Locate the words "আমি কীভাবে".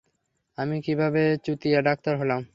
0.57-1.21